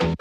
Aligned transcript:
Hej 0.00 0.12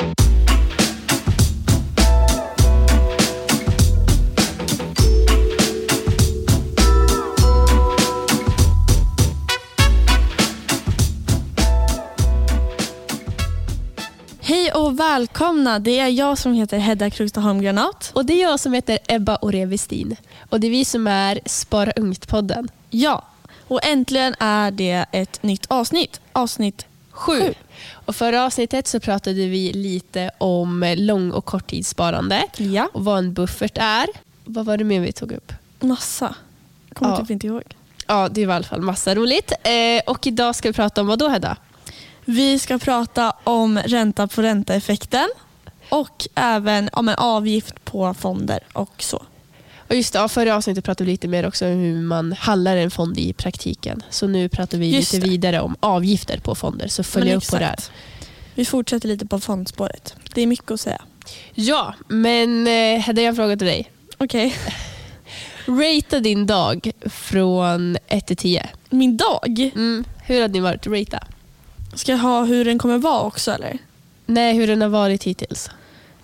och 14.76 15.00
välkomna. 15.00 15.80
Det 15.80 16.00
är 16.00 16.08
jag 16.08 16.38
som 16.38 16.54
heter 16.54 16.78
Hedda 16.78 17.10
Krugstad 17.10 17.54
Granat. 17.62 18.12
Och 18.16 18.26
det 18.26 18.34
är 18.34 18.42
jag 18.42 18.60
som 18.60 18.74
heter 18.74 19.00
Ebba 19.08 19.38
Orevestin. 19.42 20.16
Och 20.50 20.60
det 20.60 20.68
är 20.68 20.72
vi 20.72 20.86
som 20.86 21.08
är 21.08 21.40
Spara 21.46 21.92
Ungt-podden. 21.92 22.68
Ja, 22.90 23.26
och 23.68 23.86
äntligen 23.86 24.36
är 24.40 24.72
det 24.72 25.06
ett 25.12 25.44
nytt 25.44 25.66
avsnitt. 25.70 26.22
Avsnitt 26.32 26.86
Sju. 27.12 27.42
sju. 27.42 27.54
Och 28.06 28.16
förra 28.16 28.46
avsnittet 28.46 28.88
så 28.88 29.00
pratade 29.00 29.36
vi 29.48 29.74
lite 29.74 30.32
om 30.38 30.94
lång 30.98 31.32
och 31.32 31.46
korttidssparande 31.46 32.44
Ja, 32.58 32.90
och 32.94 33.06
vad 33.06 33.18
en 33.18 33.34
buffert 33.34 33.78
är. 33.78 34.08
Vad 34.46 34.66
var 34.66 34.78
det 34.78 34.84
mer 34.84 35.00
vi 35.00 35.12
tog 35.12 35.32
upp? 35.32 35.54
massa. 35.80 36.36
Kommer 36.94 37.12
Ja. 37.12 37.18
typ 37.20 37.30
inte 37.30 37.48
ihåg. 37.48 37.64
Ja, 38.08 38.30
det 38.32 38.46
var 38.46 38.54
i 38.54 38.56
alla 38.56 38.66
fall 38.66 38.82
massa 38.82 39.16
roligt. 39.16 39.52
Eh, 39.64 40.02
och 40.12 40.28
idag 40.28 40.56
ska 40.56 40.70
vi 40.70 40.74
prata 40.74 41.02
om 41.02 41.08
vad 41.08 41.20
då 41.20 41.28
Hedda? 41.30 41.58
Vi 42.26 42.60
ska 42.60 42.78
prata 42.80 43.34
om 43.44 43.80
ränta 43.86 44.28
på 44.28 44.42
ränta-effekten 44.42 45.28
och 45.90 46.28
även 46.36 46.90
om 46.94 47.10
en 47.10 47.16
avgift 47.16 47.86
på 47.86 48.14
fonder 48.14 48.60
och 48.74 48.94
så. 49.04 49.24
Och 49.90 49.96
just 49.96 50.14
det, 50.14 50.30
förra 50.30 50.56
avsnittet 50.56 50.84
pratade 50.86 51.06
vi 51.06 51.12
lite 51.12 51.28
mer 51.28 51.48
också 51.48 51.66
om 51.66 51.72
hur 51.72 52.02
man 52.02 52.34
handlar 52.34 52.78
en 52.78 52.92
fond 52.92 53.18
i 53.20 53.34
praktiken. 53.34 54.04
Så 54.10 54.28
nu 54.28 54.50
pratar 54.50 54.78
vi 54.78 54.96
Just 54.96 55.14
lite 55.14 55.26
det. 55.26 55.32
vidare 55.32 55.62
om 55.62 55.76
avgifter 55.80 56.40
på 56.40 56.56
fonder. 56.56 56.88
Så 56.88 57.04
följ 57.04 57.34
upp 57.34 57.48
på 57.48 57.58
det 57.60 57.66
här. 57.66 57.80
Vi 58.56 58.66
fortsätter 58.66 59.08
lite 59.08 59.26
på 59.26 59.40
fondspåret. 59.40 60.16
Det 60.34 60.42
är 60.42 60.48
mycket 60.48 60.72
att 60.72 60.82
säga. 60.82 61.02
Ja, 61.54 61.94
men 62.08 62.68
eh, 62.68 63.00
Hedda 63.00 63.22
jag 63.22 63.26
har 63.28 63.30
en 63.30 63.36
fråga 63.36 63.58
till 63.58 63.68
dig. 63.68 63.92
Okej. 64.18 64.56
Rata 65.66 66.20
din 66.20 66.46
dag 66.48 66.92
från 67.06 67.98
1 68.08 68.28
till 68.28 68.38
10. 68.38 68.70
Min 68.90 69.18
dag, 69.18 69.72
Mm. 69.76 70.04
Hur 70.24 70.42
hade 70.42 70.54
din 70.54 70.64
varit? 70.64 70.88
Rata. 70.88 71.28
ska 71.94 72.12
jag 72.12 72.20
ha 72.20 72.44
hur 72.44 72.66
den 72.66 72.78
kommer 72.80 72.98
vara 72.98 73.22
också 73.22 73.52
eller? 73.52 73.78
Nej, 74.26 74.54
hur 74.54 74.68
den 74.68 74.82
har 74.82 74.90
varit 74.90 75.24
hittills. 75.24 75.70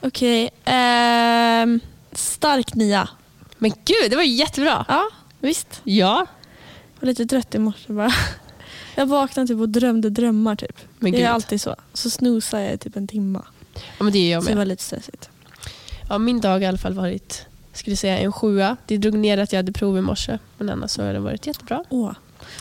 Okej. 0.01 0.49
ehm, 0.65 1.79
stark 2.11 2.73
nia. 2.75 3.09
Men 3.65 3.71
gud, 3.85 4.09
det 4.11 4.15
var 4.15 4.23
ju 4.23 4.33
jättebra. 4.33 4.85
Ja, 4.87 5.09
visst. 5.39 5.81
Ja. 5.83 6.25
Jag 6.93 7.01
var 7.01 7.07
lite 7.07 7.25
trött 7.25 7.55
i 7.55 7.59
morse 7.59 7.93
bara. 7.93 8.13
Jag 8.95 9.05
vaknade 9.05 9.47
typ 9.47 9.59
och 9.59 9.69
drömde 9.69 10.09
drömmar 10.09 10.55
typ. 10.55 10.77
Men 10.99 11.11
det 11.11 11.17
gud. 11.17 11.25
är 11.27 11.29
alltid 11.31 11.61
så. 11.61 11.75
Så 11.93 12.09
snosar 12.09 12.59
jag 12.59 12.73
i 12.73 12.77
typ 12.77 12.95
en 12.95 13.07
timme. 13.07 13.41
Ja, 13.73 14.03
men 14.03 14.13
det 14.13 14.19
är 14.19 14.31
jag 14.31 14.43
Så 14.43 14.49
det 14.49 14.55
med. 14.55 14.57
var 14.57 14.65
lite 14.65 14.83
stressigt. 14.83 15.29
Ja, 16.09 16.17
min 16.17 16.41
dag 16.41 16.49
har 16.49 16.59
i 16.59 16.65
alla 16.65 16.77
fall 16.77 16.93
varit 16.93 17.45
skulle 17.73 17.95
säga 17.95 18.17
en 18.17 18.31
sjua. 18.31 18.77
Det 18.85 18.97
drog 18.97 19.13
ner 19.13 19.37
att 19.37 19.51
jag 19.53 19.57
hade 19.59 19.71
prov 19.71 19.97
i 19.97 20.01
morse. 20.01 20.39
Men 20.57 20.69
annars 20.69 20.91
så 20.91 21.03
har 21.03 21.13
det 21.13 21.19
varit 21.19 21.47
jättebra. 21.47 21.83
Åh. 21.89 22.11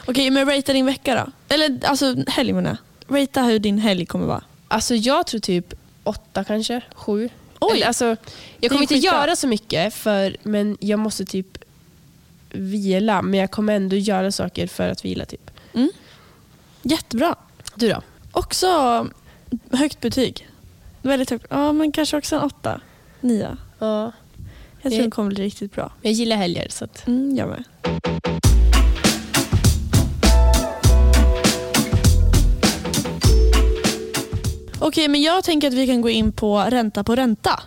Okej, 0.06 0.30
men 0.30 0.46
ratea 0.46 0.72
din 0.74 0.86
vecka 0.86 1.14
då. 1.14 1.54
Eller 1.54 1.80
alltså 1.84 2.16
helg 2.26 2.52
menar 2.52 2.76
jag. 3.08 3.20
Ratea 3.22 3.42
hur 3.42 3.58
din 3.58 3.78
helg 3.78 4.06
kommer 4.06 4.26
vara. 4.26 4.42
Alltså 4.68 4.94
jag 4.94 5.26
tror 5.26 5.40
typ 5.40 5.74
åtta 6.04 6.44
kanske, 6.44 6.80
sju. 6.94 7.28
Oj. 7.60 7.76
Eller, 7.76 7.86
alltså, 7.86 8.16
jag 8.60 8.70
kommer 8.70 8.82
inte 8.82 8.94
skitbra. 8.94 9.12
göra 9.18 9.36
så 9.36 9.46
mycket 9.48 9.94
för, 9.94 10.36
men 10.42 10.76
jag 10.80 10.98
måste 10.98 11.24
typ 11.24 11.58
vila. 12.50 13.22
Men 13.22 13.40
jag 13.40 13.50
kommer 13.50 13.72
ändå 13.76 13.96
göra 13.96 14.32
saker 14.32 14.66
för 14.66 14.88
att 14.88 15.04
vila. 15.04 15.24
typ. 15.24 15.50
Jättebra. 16.82 17.34
Du 17.74 17.88
då? 17.88 18.02
Också 18.32 19.06
högt 19.70 20.00
betyg. 20.00 20.48
Väldigt 21.02 21.30
högt. 21.30 21.46
Ja, 21.50 21.72
men 21.72 21.92
kanske 21.92 22.16
också 22.16 22.36
en 22.36 22.42
åtta. 22.42 22.80
Nia. 23.20 23.56
Ja, 23.78 24.12
Jag 24.82 24.92
tror 24.92 25.02
det 25.02 25.10
kommer 25.10 25.28
bli 25.30 25.42
riktigt 25.44 25.74
bra. 25.74 25.92
jag 26.02 26.12
gillar 26.12 26.36
helger. 26.36 26.66
Så 26.70 26.84
att, 26.84 27.06
Mm, 27.06 27.36
jag 27.36 27.48
med. 27.48 27.64
Okej, 34.86 35.08
men 35.08 35.22
jag 35.22 35.44
tänker 35.44 35.68
att 35.68 35.74
vi 35.74 35.86
kan 35.86 36.00
gå 36.00 36.10
in 36.10 36.32
på 36.32 36.58
ränta 36.60 37.04
på 37.04 37.16
ränta. 37.16 37.62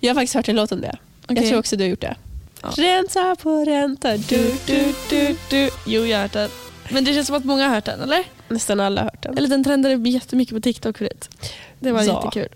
jag 0.00 0.10
har 0.10 0.14
faktiskt 0.14 0.34
hört 0.34 0.48
en 0.48 0.56
låt 0.56 0.72
om 0.72 0.80
det. 0.80 0.96
Jag 1.28 1.38
Okej. 1.38 1.48
tror 1.48 1.58
också 1.58 1.76
du 1.76 1.84
har 1.84 1.88
gjort 1.88 2.00
det. 2.00 2.16
Ja. 2.62 2.68
Ränta 2.76 3.36
på 3.42 3.64
ränta. 3.64 4.16
Du, 4.16 4.54
du, 4.66 4.94
du, 5.10 5.36
du. 5.50 5.70
Jo, 5.86 6.04
jag 6.06 6.16
har 6.18 6.22
hört 6.22 6.32
den. 6.32 6.50
Men 6.90 7.04
det 7.04 7.14
känns 7.14 7.26
som 7.26 7.36
att 7.36 7.44
många 7.44 7.68
har 7.68 7.74
hört 7.74 7.84
den, 7.84 8.00
eller? 8.00 8.24
Nästan 8.48 8.80
alla 8.80 9.00
har 9.00 9.04
hört 9.10 9.22
den. 9.22 9.38
Eller 9.38 9.48
den 9.48 9.64
trendade 9.64 10.08
jättemycket 10.08 10.54
på 10.54 10.60
TikTok 10.60 10.98
förut. 10.98 11.28
Det 11.80 11.92
var 11.92 12.02
Ja. 12.02 12.14
jättekul. 12.24 12.48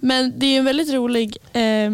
Men 0.00 0.32
det 0.36 0.46
är 0.46 0.58
en 0.58 0.64
väldigt 0.64 0.92
rolig 0.92 1.36
eh, 1.52 1.90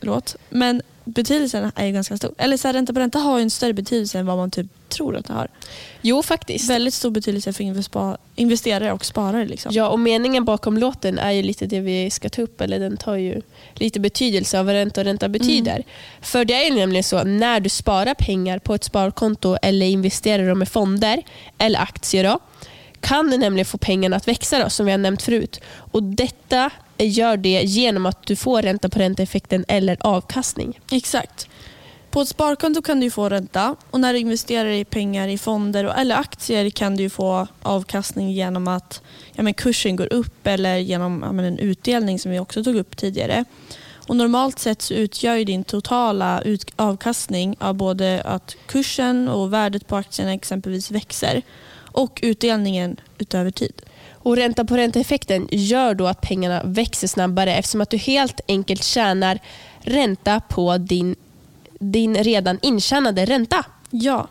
låt. 0.00 0.36
Men 0.50 0.82
betydelsen 1.04 1.72
är 1.74 1.86
ju 1.86 1.92
ganska 1.92 2.16
stor. 2.16 2.34
Eller 2.38 2.56
så 2.56 2.68
här, 2.68 2.72
ränta 2.72 2.92
på 2.92 3.00
ränta 3.00 3.18
har 3.18 3.40
en 3.40 3.50
större 3.50 3.72
betydelse 3.72 4.18
än 4.18 4.26
vad 4.26 4.36
man 4.36 4.50
typ 4.50 4.66
tror 4.92 5.16
att 5.16 5.24
det 5.24 5.32
har. 5.32 5.48
Jo, 6.02 6.22
faktiskt. 6.22 6.70
Väldigt 6.70 6.94
stor 6.94 7.10
betydelse 7.10 7.52
för 7.52 7.64
investerare 8.36 8.92
och 8.92 9.04
sparare. 9.04 9.46
Liksom. 9.46 9.72
Ja, 9.74 9.88
och 9.88 10.00
meningen 10.00 10.44
bakom 10.44 10.78
låten 10.78 11.18
är 11.18 11.30
ju 11.30 11.42
lite 11.42 11.66
det 11.66 11.80
vi 11.80 12.10
ska 12.10 12.28
ta 12.28 12.42
upp. 12.42 12.60
Eller 12.60 12.78
den 12.78 12.96
tar 12.96 13.16
ju 13.16 13.40
lite 13.74 14.00
betydelse 14.00 14.58
av 14.58 14.66
vad 14.66 14.74
ränta 14.74 15.00
och 15.00 15.04
ränta 15.04 15.28
betyder. 15.28 15.82
För 16.20 16.44
det 16.44 16.54
är 16.54 16.64
ju 16.64 16.74
nämligen 16.74 17.04
så 17.04 17.24
när 17.24 17.60
du 17.60 17.68
sparar 17.68 18.14
pengar 18.14 18.58
på 18.58 18.74
ett 18.74 18.84
sparkonto 18.84 19.56
eller 19.62 19.86
investerar 19.86 20.48
dem 20.48 20.62
i 20.62 20.66
fonder 20.66 21.22
eller 21.58 21.80
aktier 21.80 22.24
då, 22.24 22.38
kan 23.00 23.30
du 23.30 23.38
nämligen 23.38 23.66
få 23.66 23.78
pengarna 23.78 24.16
att 24.16 24.28
växa 24.28 24.58
då, 24.58 24.70
som 24.70 24.86
vi 24.86 24.92
har 24.92 24.98
nämnt 24.98 25.22
förut. 25.22 25.60
Och 25.92 26.02
Detta 26.02 26.70
gör 26.98 27.36
det 27.36 27.62
genom 27.62 28.06
att 28.06 28.26
du 28.26 28.36
får 28.36 28.62
ränta 28.62 28.88
på 28.88 28.98
ränta-effekten 28.98 29.64
eller 29.68 29.96
avkastning. 30.00 30.80
Exakt. 30.90 31.48
På 32.12 32.20
ett 32.20 32.28
sparkonto 32.28 32.82
kan 32.82 33.00
du 33.00 33.10
få 33.10 33.28
ränta 33.28 33.76
och 33.90 34.00
när 34.00 34.12
du 34.12 34.18
investerar 34.18 34.68
i 34.68 34.84
pengar 34.84 35.28
i 35.28 35.38
fonder 35.38 35.84
eller 35.84 36.16
aktier 36.16 36.70
kan 36.70 36.96
du 36.96 37.10
få 37.10 37.46
avkastning 37.62 38.30
genom 38.30 38.68
att 38.68 39.02
ja, 39.32 39.42
men 39.42 39.54
kursen 39.54 39.96
går 39.96 40.12
upp 40.12 40.46
eller 40.46 40.76
genom 40.76 41.22
ja, 41.22 41.32
men 41.32 41.44
en 41.44 41.58
utdelning 41.58 42.18
som 42.18 42.30
vi 42.30 42.38
också 42.38 42.64
tog 42.64 42.76
upp 42.76 42.96
tidigare. 42.96 43.44
Och 44.08 44.16
normalt 44.16 44.58
sett 44.58 44.82
så 44.82 44.94
utgör 44.94 45.34
ju 45.34 45.44
din 45.44 45.64
totala 45.64 46.42
ut- 46.42 46.72
avkastning 46.76 47.56
av 47.58 47.74
både 47.74 48.22
att 48.24 48.56
kursen 48.66 49.28
och 49.28 49.52
värdet 49.52 49.86
på 49.86 49.96
aktierna 49.96 50.32
exempelvis 50.32 50.90
växer 50.90 51.42
och 51.92 52.20
utdelningen 52.22 52.96
utöver 53.18 53.50
tid. 53.50 53.82
Och 54.12 54.36
Ränta 54.36 54.64
på 54.64 54.76
ränta-effekten 54.76 55.48
gör 55.50 55.94
då 55.94 56.06
att 56.06 56.20
pengarna 56.20 56.62
växer 56.64 57.08
snabbare 57.08 57.54
eftersom 57.54 57.80
att 57.80 57.90
du 57.90 57.96
helt 57.96 58.40
enkelt 58.48 58.84
tjänar 58.84 59.38
ränta 59.80 60.40
på 60.40 60.78
din, 60.78 61.16
din 61.82 62.14
redan 62.14 62.58
intjänade 62.62 63.24
ränta. 63.24 63.64
Ja. 63.90 64.28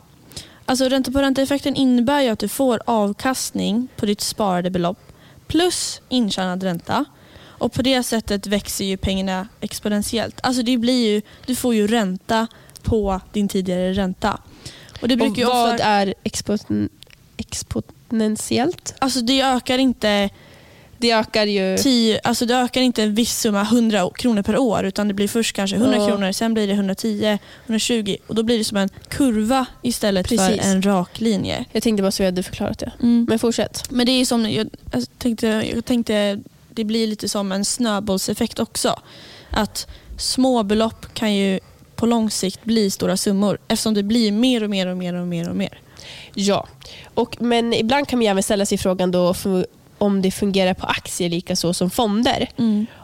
Alltså 0.66 0.90
ränta 0.90 1.12
på 1.12 1.20
ränta-effekten 1.22 1.76
innebär 1.76 2.22
ju 2.22 2.30
att 2.30 2.40
du 2.40 2.48
får 2.48 2.82
avkastning 2.86 3.88
på 3.96 4.06
ditt 4.06 4.22
sparade 4.22 4.70
belopp 4.70 4.98
plus 5.48 6.02
intjänad 6.10 6.64
ränta. 6.64 7.06
Och 7.44 7.74
På 7.74 7.82
det 7.82 8.04
sättet 8.04 8.48
växer 8.48 8.86
ju 8.86 8.98
pengarna 8.98 9.48
exponentiellt. 9.60 10.40
Alltså 10.44 10.64
det 10.64 10.78
blir 10.78 11.14
ju, 11.14 11.22
du 11.46 11.56
får 11.56 11.76
ju 11.76 11.88
ränta 11.88 12.48
på 12.84 13.22
din 13.34 13.48
tidigare 13.48 13.94
ränta. 13.94 14.40
Och 15.02 15.08
det 15.08 15.14
Och 15.14 15.20
brukar 15.20 15.42
ju 15.42 15.46
vad 15.46 15.74
ofta, 15.74 15.84
är 15.84 16.14
expon, 16.24 16.90
exponentiellt? 17.38 18.96
alltså 19.00 19.22
det 19.22 19.42
ökar 19.42 19.78
inte 19.78 20.30
Det 21.02 21.12
ökar 21.12 21.46
ju... 21.46 21.78
tio, 21.78 22.20
alltså 22.24 22.46
det 22.46 22.56
ökar 22.56 22.82
inte 22.82 23.04
en 23.04 23.16
viss 23.16 23.40
summa 23.40 23.62
100 23.62 24.10
kronor 24.16 24.42
per 24.42 24.58
år 24.58 24.84
utan 24.86 25.08
det 25.08 25.14
blir 25.14 25.28
först 25.28 25.56
kanske 25.56 25.76
100 25.76 25.98
Ja. 25.98 26.08
kronor, 26.08 26.32
sen 26.32 26.54
blir 26.54 26.68
det 26.68 26.74
110, 26.74 27.38
120 27.66 28.16
och 28.28 28.36
då 28.36 28.44
blir 28.44 28.58
det 28.58 28.64
som 28.64 28.78
en 28.78 28.90
kurva 29.10 29.66
istället 29.82 30.28
Precis. 30.28 30.62
för 30.62 30.70
en 30.72 30.82
rak 30.82 31.20
linje. 31.20 31.66
Jag 31.72 31.84
tänkte 31.84 32.02
bara 32.02 32.12
så 32.12 32.22
jag 32.24 32.28
hade 32.28 32.44
förklarat 32.44 32.80
det. 32.80 32.92
Mm. 33.02 33.26
Men 33.30 33.40
fortsätt. 33.40 33.84
Men 33.92 34.06
det 34.06 34.12
är 34.12 34.26
som, 34.26 34.50
jag, 34.52 34.70
jag, 34.92 35.04
tänkte, 35.18 35.48
jag 35.76 35.86
tänkte, 35.86 36.40
det 36.70 36.84
blir 36.84 37.08
lite 37.08 37.30
som 37.30 37.52
en 37.52 37.66
snöbollseffekt 37.66 38.60
också. 38.60 39.00
Att 39.50 39.88
små 40.18 40.64
belopp 40.64 41.14
kan 41.14 41.34
ju 41.36 41.60
på 41.96 42.06
lång 42.06 42.30
sikt 42.32 42.64
bli 42.64 42.92
stora 42.92 43.18
summor 43.18 43.58
eftersom 43.68 43.94
det 43.94 44.04
blir 44.04 44.32
mer 44.32 44.64
och 44.64 44.70
mer 44.70 44.88
och 44.88 44.98
mer 44.98 45.14
och 45.14 45.28
mer 45.28 45.50
och 45.50 45.56
mer. 45.56 45.80
Ja. 46.34 46.68
Och, 47.14 47.38
men 47.42 47.74
ibland 47.74 48.08
kan 48.08 48.20
man 48.20 48.28
även 48.28 48.44
ställa 48.44 48.66
sig 48.66 48.78
frågan 48.78 49.12
då 49.12 49.34
om 50.02 50.22
det 50.22 50.32
fungerar 50.32 50.74
på 50.74 50.86
aktier 50.86 51.30
lika 51.30 51.56
så 51.56 51.74
som 51.74 51.90
fonder. 51.90 52.48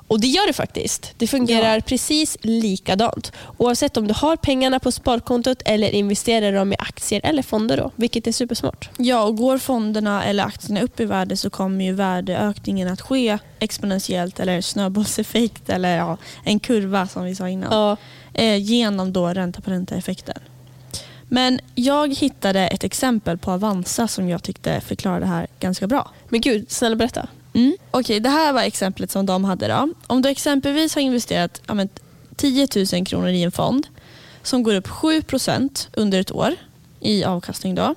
Och 0.08 0.20
det 0.22 0.28
gör 0.28 0.48
det 0.48 0.54
faktiskt. 0.54 1.14
Det 1.18 1.28
fungerar 1.28 1.76
Ja. 1.76 1.82
precis 1.82 2.38
likadant. 2.42 3.32
Oavsett 3.58 3.98
om 3.98 4.08
du 4.08 4.14
har 4.14 4.36
pengarna 4.36 4.80
på 4.80 4.92
sparkontot 4.92 5.62
eller 5.66 5.90
investerar 5.90 6.52
dem 6.54 6.74
i 6.74 6.76
aktier 6.80 7.22
eller 7.24 7.44
fonder. 7.44 7.78
Då, 7.78 7.92
vilket 7.96 8.28
är 8.28 8.32
supersmart. 8.32 8.90
Ja, 8.98 9.24
och 9.24 9.38
går 9.38 9.58
fonderna 9.58 10.24
eller 10.24 10.44
aktierna 10.44 10.82
upp 10.82 11.00
i 11.00 11.06
värde 11.06 11.38
så 11.38 11.50
kommer 11.50 11.86
ju 11.86 11.94
värdeökningen 11.94 12.88
att 12.88 13.02
ske 13.02 13.38
exponentiellt 13.60 14.40
eller 14.40 14.62
snöbollseffekt 14.62 15.70
eller 15.70 15.98
ja, 15.98 16.18
en 16.44 16.60
kurva 16.60 17.08
som 17.08 17.24
vi 17.24 17.36
sa 17.36 17.50
innan. 17.50 17.72
Ja. 17.72 17.98
eh, 18.42 18.56
genom 18.58 19.14
då 19.14 19.28
ränta 19.28 19.62
på 19.62 19.72
ränta-effekten. 19.72 20.40
Men 21.30 21.60
jag 21.76 22.16
hittade 22.16 22.60
ett 22.68 22.84
exempel 22.84 23.38
på 23.38 23.52
Avanza 23.52 24.08
som 24.08 24.30
jag 24.30 24.44
tyckte 24.44 24.82
förklarade 24.82 25.20
det 25.20 25.30
här 25.30 25.48
ganska 25.60 25.88
bra. 25.88 26.12
Men 26.30 26.42
gud, 26.42 26.72
snälla 26.72 26.96
berätta. 26.96 27.28
Mm. 27.54 27.78
Okej, 27.92 28.20
det 28.20 28.30
här 28.30 28.54
var 28.54 28.62
exemplet 28.62 29.12
som 29.12 29.26
de 29.26 29.44
hade. 29.44 29.68
då. 29.68 29.90
Om 30.08 30.22
du 30.22 30.30
exempelvis 30.30 30.96
har 30.96 31.02
investerat 31.02 31.62
ja, 31.68 31.74
men, 31.74 31.90
10 32.36 32.68
000 32.94 33.06
kronor 33.06 33.28
i 33.28 33.44
en 33.44 33.52
fond 33.52 33.88
som 34.44 34.64
går 34.64 34.76
upp 34.76 34.88
7% 34.88 35.88
under 35.94 36.20
ett 36.20 36.32
år 36.32 36.56
i 37.00 37.24
avkastning 37.24 37.76
då, 37.76 37.96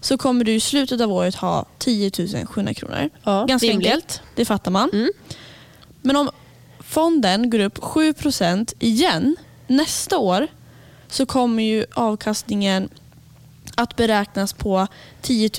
så 0.00 0.18
kommer 0.18 0.44
du 0.44 0.52
i 0.52 0.60
slutet 0.60 1.00
av 1.00 1.12
året 1.12 1.34
ha 1.34 1.66
10 1.78 2.10
700 2.46 2.74
kronor. 2.74 3.10
Ja, 3.24 3.44
Ganska 3.44 3.68
rimligt. 3.68 3.86
enkelt, 3.86 4.20
det 4.34 4.44
fattar 4.44 4.70
man. 4.70 4.90
Mm. 4.92 5.10
Men 6.02 6.16
om 6.16 6.30
fonden 6.80 7.50
går 7.50 7.58
upp 7.58 7.78
7% 7.78 8.74
igen 8.78 9.36
nästa 9.66 10.18
år 10.18 10.46
så 11.08 11.26
kommer 11.26 11.62
ju 11.62 11.84
avkastningen 11.94 12.88
att 13.74 13.96
beräknas 13.96 14.52
på 14.52 14.86
10 15.22 15.50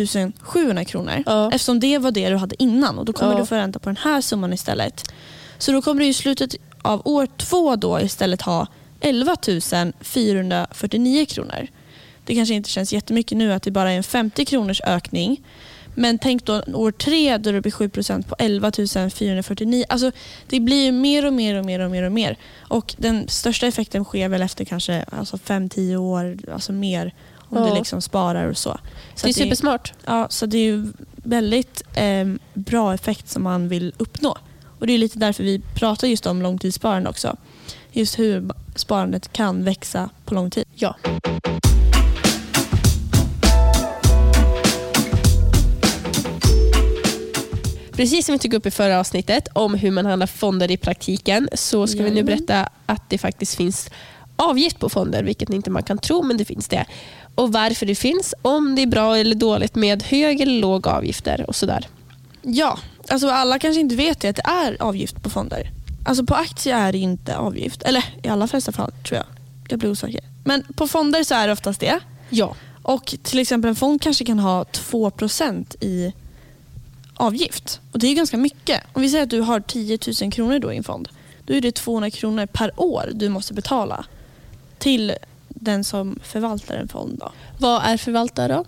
700 0.41 0.85
kronor. 0.85 1.23
Ja. 1.25 1.51
Eftersom 1.51 1.79
det 1.79 1.97
var 1.97 2.11
det 2.11 2.29
du 2.29 2.35
hade 2.35 2.63
innan 2.63 2.99
och 2.99 3.05
då 3.05 3.13
kommer 3.13 3.33
Ja. 3.33 3.39
du 3.39 3.45
få 3.45 3.55
ränta 3.55 3.79
på 3.79 3.89
den 3.89 3.97
här 3.97 4.21
summan 4.21 4.53
istället. 4.53 5.03
Så 5.57 5.71
då 5.71 5.81
kommer 5.81 6.01
du 6.01 6.07
i 6.07 6.13
slutet 6.13 6.55
av 6.81 7.01
år 7.05 7.27
två 7.37 7.75
då 7.75 7.99
istället 8.01 8.41
ha 8.41 8.67
11 8.99 9.35
449 10.01 11.25
kronor. 11.25 11.67
Det 12.25 12.35
kanske 12.35 12.53
inte 12.53 12.69
känns 12.69 12.93
jättemycket 12.93 13.37
nu 13.37 13.53
att 13.53 13.63
det 13.63 13.71
bara 13.71 13.91
är 13.91 13.97
en 13.97 14.03
50 14.03 14.45
kronors 14.45 14.81
ökning. 14.81 15.43
Men 15.99 16.17
tänk 16.19 16.45
då 16.45 16.61
år 16.73 16.91
tre 16.91 17.37
då 17.37 17.51
det 17.51 17.61
blir 17.61 17.71
7% 17.71 18.27
på 18.27 18.35
11 18.39 18.71
449. 19.09 19.85
Alltså 19.89 20.11
det 20.47 20.59
blir 20.59 20.85
ju 20.85 20.91
mer 20.91 21.25
och 21.25 21.33
mer 21.33 21.55
och 21.55 21.65
mer 21.65 21.79
och 21.79 21.91
mer 21.91 22.03
och 22.03 22.11
mer. 22.11 22.37
Och 22.59 22.95
den 22.97 23.27
största 23.27 23.67
effekten 23.67 24.03
sker 24.05 24.29
väl 24.29 24.41
efter 24.41 24.65
kanske 24.65 25.05
alltså 25.11 25.37
5-10 25.37 25.95
år, 25.95 26.37
alltså 26.53 26.71
mer. 26.71 27.13
Om 27.35 27.57
Ja. 27.57 27.69
du 27.69 27.75
liksom 27.75 28.01
sparar 28.01 28.45
och 28.49 28.57
så. 28.57 28.79
så 29.15 29.25
Det 29.27 29.31
är 29.31 29.33
supersmart. 29.33 29.93
Ja, 30.05 30.27
så 30.29 30.45
det 30.45 30.57
är 30.57 30.63
ju 30.65 30.87
väldigt 31.15 31.81
eh, 31.95 32.27
bra 32.53 32.93
effekt 32.93 33.29
som 33.29 33.43
man 33.43 33.69
vill 33.69 33.93
uppnå. 33.97 34.37
Och 34.79 34.87
Det 34.87 34.93
är 34.93 34.97
lite 34.97 35.19
därför 35.19 35.43
vi 35.43 35.61
pratar 35.75 36.07
just 36.07 36.25
om 36.25 36.41
långtidssparande 36.41 37.09
också. 37.09 37.37
Just 37.91 38.19
hur 38.19 38.49
sparandet 38.75 39.33
kan 39.33 39.63
växa 39.63 40.09
på 40.25 40.33
lång 40.35 40.49
tid. 40.49 40.65
Ja. 40.75 40.95
Precis 47.99 48.25
som 48.25 48.33
vi 48.33 48.39
tog 48.39 48.53
upp 48.53 48.65
i 48.65 48.71
förra 48.71 48.99
avsnittet 48.99 49.47
om 49.53 49.73
hur 49.73 49.91
man 49.91 50.05
handlar 50.05 50.27
fonder 50.27 50.71
i 50.71 50.77
praktiken 50.77 51.49
så 51.53 51.87
ska 51.87 51.97
vi 51.97 52.03
nu 52.03 52.09
Jajamän. 52.09 52.25
berätta 52.25 52.69
att 52.85 53.09
det 53.09 53.17
faktiskt 53.17 53.55
finns 53.55 53.89
avgift 54.35 54.79
på 54.79 54.89
fonder, 54.89 55.23
vilket 55.23 55.49
inte 55.49 55.69
man 55.69 55.83
kan 55.83 55.97
tro, 55.97 56.23
men 56.23 56.37
det 56.37 56.45
finns 56.45 56.67
det. 56.67 56.85
Och 57.35 57.53
varför 57.53 57.85
det 57.85 57.95
finns, 57.95 58.33
om 58.41 58.75
det 58.75 58.81
är 58.81 58.87
bra 58.87 59.17
eller 59.17 59.35
dåligt 59.35 59.75
med 59.75 60.03
hög 60.03 60.41
eller 60.41 60.59
låg 60.59 60.87
avgifter 60.87 61.45
och 61.47 61.55
sådär. 61.55 61.87
Ja, 62.41 62.79
alltså 63.07 63.29
alla 63.29 63.59
kanske 63.59 63.81
inte 63.81 63.95
vet 63.95 64.19
det, 64.19 64.29
att 64.29 64.35
det 64.35 64.45
är 64.45 64.81
avgift 64.81 65.23
på 65.23 65.29
fonder. 65.29 65.69
Alltså 66.05 66.25
på 66.25 66.35
aktier 66.35 66.75
är 66.77 66.91
det 66.91 66.97
inte 66.97 67.37
avgift. 67.37 67.83
Eller 67.83 68.05
i 68.23 68.27
alla 68.27 68.47
flesta 68.47 68.71
fall 68.71 68.91
tror 69.07 69.17
jag. 69.17 69.25
Jag 69.69 69.79
blir 69.79 69.89
osäker. 69.91 70.21
Men 70.43 70.63
på 70.75 70.87
fonder 70.87 71.23
så 71.23 71.35
är 71.35 71.47
det 71.47 71.53
oftast 71.53 71.79
det. 71.79 71.99
Ja. 72.29 72.55
Och 72.81 73.15
till 73.23 73.39
exempel 73.39 73.69
en 73.69 73.75
fond 73.75 74.01
kanske 74.01 74.25
kan 74.25 74.39
ha 74.39 74.63
2% 74.63 75.83
i 75.83 76.13
avgift. 77.19 77.81
Och 77.91 77.99
Det 77.99 78.07
är 78.07 78.15
ganska 78.15 78.37
mycket. 78.37 78.83
Om 78.93 79.01
vi 79.01 79.09
säger 79.09 79.23
att 79.23 79.29
du 79.29 79.41
har 79.41 79.59
10 79.59 79.99
000 80.21 80.31
kronor 80.31 80.59
då 80.59 80.73
i 80.73 80.77
en 80.77 80.83
fond. 80.83 81.09
Då 81.45 81.53
är 81.53 81.61
det 81.61 81.71
200 81.71 82.09
kronor 82.09 82.45
per 82.45 82.71
år 82.75 83.09
du 83.13 83.29
måste 83.29 83.53
betala 83.53 84.05
till 84.77 85.13
den 85.47 85.83
som 85.83 86.19
förvaltar 86.23 86.75
en 86.75 86.87
fond. 86.87 87.17
Då. 87.19 87.31
Vad 87.57 87.83
är 87.83 87.97
förvaltare 87.97 88.53
då? 88.53 88.65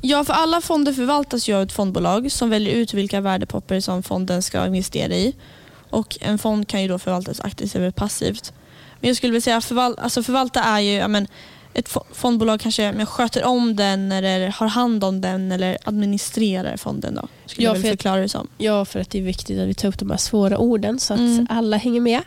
Ja, 0.00 0.24
för 0.24 0.32
alla 0.32 0.60
fonder 0.60 0.92
förvaltas 0.92 1.48
ju 1.48 1.54
av 1.54 1.62
ett 1.62 1.72
fondbolag 1.72 2.32
som 2.32 2.50
väljer 2.50 2.74
ut 2.74 2.94
vilka 2.94 3.20
värdepapper 3.20 3.80
som 3.80 4.02
fonden 4.02 4.42
ska 4.42 4.66
investera 4.66 5.14
i. 5.14 5.34
Och 5.90 6.18
En 6.20 6.38
fond 6.38 6.68
kan 6.68 6.82
ju 6.82 6.88
då 6.88 6.98
förvaltas 6.98 7.40
aktivt 7.40 7.74
eller 7.74 7.90
passivt. 7.90 8.52
Men 9.00 9.08
jag 9.08 9.16
skulle 9.16 9.32
vilja 9.32 9.40
säga 9.44 9.60
förval 9.60 9.98
alltså 9.98 10.22
förvalta 10.22 10.62
är 10.62 10.80
ju 10.80 10.92
ja, 10.92 11.08
men, 11.08 11.28
ett 11.78 11.88
fo- 11.88 12.04
fondbolag 12.12 12.60
kanske 12.60 12.92
men, 12.92 13.06
sköter 13.06 13.44
om 13.44 13.76
den 13.76 14.12
eller 14.12 14.48
har 14.48 14.66
hand 14.66 15.04
om 15.04 15.20
den 15.20 15.52
eller 15.52 15.78
administrerar 15.84 16.76
fonden. 16.76 17.14
Då, 17.14 17.28
skulle 17.46 17.64
Ja, 17.66 17.74
jag 17.76 17.82
förklara 17.82 18.20
det 18.20 18.28
som. 18.28 18.48
Ja, 18.58 18.84
för 18.84 19.00
att 19.00 19.10
det 19.10 19.18
är 19.18 19.22
viktigt 19.22 19.60
att 19.60 19.68
vi 19.68 19.74
tar 19.74 19.88
upp 19.88 19.98
de 19.98 20.10
här 20.10 20.16
svåra 20.18 20.58
orden 20.58 20.98
så 20.98 21.14
att 21.14 21.20
Mm. 21.20 21.46
alla 21.50 21.76
hänger 21.76 22.00
med. 22.00 22.20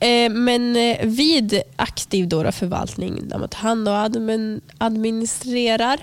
Eh, 0.00 0.30
Men 0.30 0.76
eh, 0.76 0.96
vid 1.06 1.60
aktiv 1.76 2.28
då 2.28 2.42
då 2.42 2.52
förvaltning, 2.52 3.28
där 3.28 3.38
man 3.38 3.48
tar 3.48 3.58
hand 3.60 3.88
och 3.88 3.94
admin, 3.94 4.60
administrerar, 4.78 5.98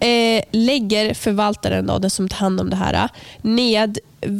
eh, 0.00 0.44
lägger 0.52 1.14
förvaltaren, 1.14 1.86
då, 1.86 1.98
den 1.98 2.10
som 2.10 2.28
tar 2.28 2.36
hand 2.38 2.60
om 2.60 2.70
det 2.70 2.76
här, 2.76 3.08
ned 3.42 3.98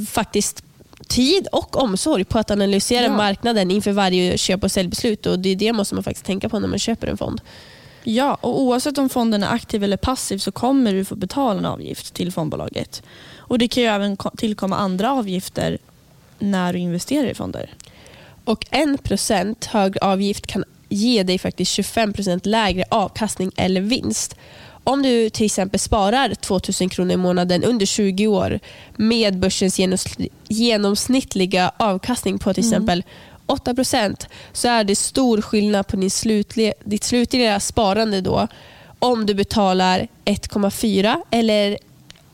faktiskt 0.08 0.62
tid 1.08 1.48
och 1.52 1.76
omsorg 1.82 2.24
på 2.24 2.38
att 2.38 2.50
analysera 2.50 3.02
Ja. 3.04 3.16
marknaden 3.16 3.70
inför 3.70 3.92
varje 3.92 4.38
köp 4.38 4.64
och 4.64 4.70
säljbeslut. 4.72 5.26
Och 5.26 5.38
det, 5.38 5.48
är 5.48 5.56
det 5.56 5.72
måste 5.72 5.94
man 5.94 6.04
faktiskt 6.04 6.26
tänka 6.26 6.48
på 6.48 6.58
när 6.58 6.68
man 6.68 6.78
köper 6.78 7.06
en 7.06 7.16
fond. 7.16 7.40
Ja, 8.04 8.34
och 8.40 8.60
oavsett 8.60 8.98
om 8.98 9.08
fonden 9.08 9.42
är 9.42 9.48
aktiv 9.52 9.84
eller 9.84 9.96
passiv 9.96 10.38
så 10.38 10.52
kommer 10.52 10.92
du 10.92 11.04
få 11.04 11.14
betala 11.14 11.58
en 11.58 11.66
avgift 11.66 12.14
till 12.14 12.32
fondbolaget. 12.32 13.02
Och 13.36 13.58
Det 13.58 13.68
kan 13.68 13.82
ju 13.82 13.88
även 13.88 14.16
ko- 14.16 14.30
tillkomma 14.36 14.76
andra 14.76 15.12
avgifter 15.12 15.78
när 16.38 16.72
du 16.72 16.78
investerar 16.78 17.26
i 17.28 17.34
fonder. 17.34 17.70
Och 18.44 18.66
en 18.70 18.98
procent 18.98 19.64
högre 19.64 20.00
avgift 20.00 20.46
kan 20.46 20.64
ge 20.88 21.22
dig 21.22 21.38
faktiskt 21.38 21.70
25 21.72 22.12
procent 22.12 22.46
lägre 22.46 22.84
avkastning 22.90 23.52
eller 23.56 23.80
vinst. 23.80 24.36
Om 24.88 25.02
du 25.02 25.30
till 25.30 25.46
exempel 25.46 25.80
sparar 25.80 26.34
2 26.34 26.60
000 26.80 26.90
kronor 26.90 27.12
i 27.12 27.16
månaden 27.16 27.64
under 27.64 27.86
20 27.86 28.26
år 28.26 28.60
med 28.96 29.38
börsens 29.38 29.80
genomsnittliga 30.48 31.72
avkastning 31.76 32.38
på 32.38 32.54
till 32.54 32.64
exempel 32.64 33.04
8 33.46 33.74
procent 33.74 34.28
så 34.52 34.68
är 34.68 34.84
det 34.84 34.96
stor 34.96 35.40
skillnad 35.40 35.86
på 35.86 35.96
din 35.96 36.10
slutliga, 36.10 36.72
ditt 36.84 37.04
slutliga 37.04 37.60
sparande 37.60 38.20
då 38.20 38.48
om 38.98 39.26
du 39.26 39.34
betalar 39.34 40.08
1,4 40.24 41.16
eller 41.30 41.78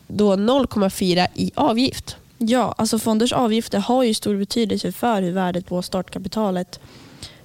då 0.06 0.36
0,4 0.36 1.26
i 1.34 1.52
avgift. 1.54 2.16
Ja, 2.38 2.74
alltså 2.78 2.98
fonders 2.98 3.32
avgifter 3.32 3.78
har 3.78 4.02
ju 4.02 4.14
stor 4.14 4.36
betydelse 4.36 4.92
för 4.92 5.22
hur 5.22 5.32
värdet 5.32 5.66
på 5.66 5.82
startkapitalet, 5.82 6.80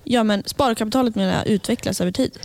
ja 0.03 0.23
men 0.23 0.43
sparkapitalet 0.45 1.15
menar 1.15 1.33
jag, 1.33 1.47
utvecklas 1.47 2.01
över 2.01 2.11
tid. 2.11 2.39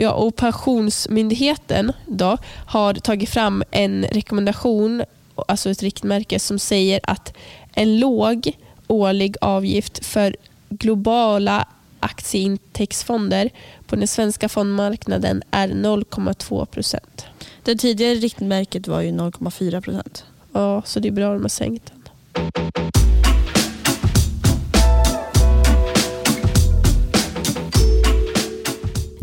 Ja, 0.00 0.12
och 0.12 0.36
Pensionsmyndigheten 0.36 1.92
då, 2.06 2.38
har 2.66 2.94
tagit 2.94 3.28
fram 3.28 3.62
en 3.70 4.04
rekommendation, 4.04 5.02
alltså 5.34 5.70
ett 5.70 5.82
riktmärke 5.82 6.38
som 6.38 6.58
säger 6.58 7.00
att 7.02 7.32
en 7.74 8.00
låg 8.00 8.52
årlig 8.86 9.36
avgift 9.40 10.04
för 10.04 10.36
globala 10.68 11.68
aktieintäktsfonder 12.00 13.50
på 13.86 13.96
den 13.96 14.08
svenska 14.08 14.48
fondmarknaden 14.48 15.42
är 15.50 15.68
0,2 15.68 16.66
procent. 16.66 17.26
Det 17.62 17.76
tidigare 17.76 18.14
riktmärket 18.14 18.88
var 18.88 19.00
ju 19.00 19.10
0,4 19.10 19.80
procent. 19.80 20.24
Ja, 20.52 20.82
så 20.84 21.00
det 21.00 21.08
är 21.08 21.12
bra 21.12 21.30
att 21.30 21.36
de 21.36 21.42
har 21.42 21.48
sänkt 21.48 21.92
den. 21.92 23.29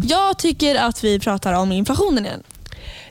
Jag 0.09 0.37
tycker 0.37 0.75
att 0.75 1.03
vi 1.03 1.19
pratar 1.19 1.53
om 1.53 1.71
inflationen 1.71 2.25
igen. 2.25 2.43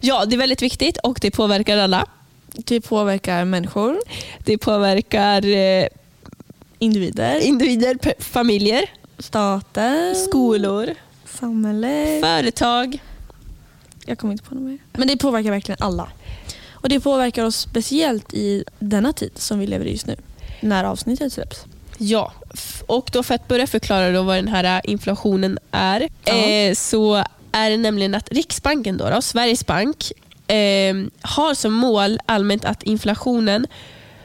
Ja, 0.01 0.25
det 0.27 0.37
är 0.37 0.39
väldigt 0.39 0.63
viktigt 0.63 0.97
och 0.99 1.19
det 1.23 1.31
påverkar 1.31 1.79
alla. 1.79 2.07
Det 2.53 2.81
påverkar 2.81 3.45
människor, 3.45 3.99
Det 4.45 4.59
påverkar 4.59 5.47
eh, 5.47 5.87
individer, 6.79 7.39
individer, 7.41 8.23
familjer, 8.23 8.85
stater, 9.19 10.15
skolor, 10.15 10.95
samhälle. 11.25 12.21
företag. 12.23 12.99
Jag 14.07 14.19
kommer 14.19 14.33
inte 14.33 14.45
på 14.45 14.55
något 14.55 14.65
mer. 14.65 14.79
Men 14.93 15.09
det 15.09 15.17
påverkar 15.17 15.51
verkligen 15.51 15.79
alla. 15.81 16.09
Och 16.71 16.89
Det 16.89 17.01
påverkar 17.01 17.45
oss 17.45 17.57
speciellt 17.57 18.35
i 18.35 18.65
denna 18.79 19.13
tid 19.13 19.31
som 19.35 19.59
vi 19.59 19.67
lever 19.67 19.85
i 19.85 19.91
just 19.93 20.07
nu. 20.07 20.17
När 20.61 20.85
avsnittet 20.85 21.33
släpps. 21.33 21.65
Ja, 21.99 22.33
och 22.87 23.11
då 23.13 23.23
för 23.23 23.35
att 23.35 23.49
börja 23.49 23.67
förklara 23.67 24.13
då 24.13 24.23
vad 24.23 24.37
den 24.37 24.49
här 24.49 24.81
inflationen 24.85 25.59
är 25.71 26.09
eh, 26.25 26.75
så 26.75 27.25
är 27.53 27.71
det 27.71 27.77
nämligen 27.77 28.15
att 28.15 28.33
Riksbanken, 28.33 28.97
då, 28.97 29.11
då, 29.11 29.23
Sveriges 29.23 29.67
bank, 29.67 30.13
eh, 30.47 30.95
har 31.21 31.55
som 31.55 31.73
mål 31.73 32.19
allmänt 32.27 32.65
att 32.65 32.83
inflationen 32.83 33.67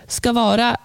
ska 0.07 0.33
vara 0.33 0.77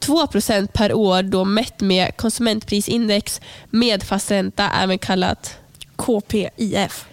2% 0.00 0.66
per 0.72 0.92
år 0.92 1.22
då 1.22 1.44
mätt 1.44 1.80
med 1.80 2.16
konsumentprisindex 2.16 3.40
med 3.70 4.02
fast 4.02 4.30
ränta, 4.30 4.70
även 4.82 4.98
kallat 4.98 5.58
KPIF. 5.96 7.06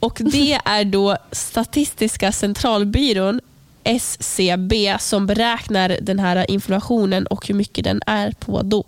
och 0.00 0.18
det 0.20 0.60
är 0.64 0.84
då 0.84 1.16
Statistiska 1.32 2.32
centralbyrån, 2.32 3.40
SCB, 3.86 4.96
som 5.00 5.26
beräknar 5.26 5.96
den 6.02 6.18
här 6.18 6.50
inflationen 6.50 7.26
och 7.26 7.46
hur 7.48 7.54
mycket 7.54 7.84
den 7.84 8.00
är 8.06 8.30
på 8.32 8.62
då. 8.62 8.84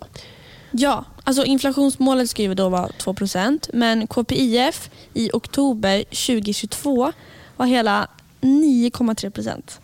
Ja, 0.71 1.05
alltså 1.23 1.45
inflationsmålet 1.45 2.29
ska 2.29 2.41
ju 2.43 2.53
då 2.53 2.69
vara 2.69 2.87
2% 2.87 3.69
men 3.73 4.07
KPIF 4.07 4.89
i 5.13 5.29
oktober 5.33 6.03
2022 6.03 7.11
var 7.57 7.65
hela 7.65 8.07
9,3 8.41 9.29
procent. 9.29 9.79